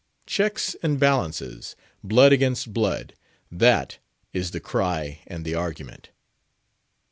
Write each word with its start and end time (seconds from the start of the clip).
Checks 0.25 0.75
and 0.81 0.99
balances, 0.99 1.75
blood 2.03 2.33
against 2.33 2.73
blood, 2.73 3.13
that 3.51 3.99
is 4.33 4.49
the 4.49 4.59
cry 4.59 5.21
and 5.27 5.45
the 5.45 5.53
argument. 5.53 6.09